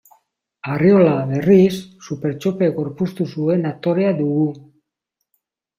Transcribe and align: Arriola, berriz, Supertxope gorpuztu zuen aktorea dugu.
Arriola, 0.75 1.11
berriz, 1.33 1.75
Supertxope 2.07 2.73
gorpuztu 2.81 3.31
zuen 3.35 3.73
aktorea 3.75 4.19
dugu. 4.25 4.53